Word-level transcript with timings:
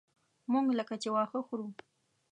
موږ 0.51 0.65
لکه 0.79 0.95
چې 1.01 1.09
واښه 1.13 1.39
خورو. 1.47 1.67